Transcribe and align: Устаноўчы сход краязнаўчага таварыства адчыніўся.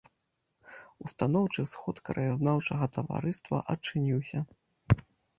Устаноўчы 1.07 1.65
сход 1.73 1.99
краязнаўчага 2.07 2.85
таварыства 2.95 3.57
адчыніўся. 3.75 4.39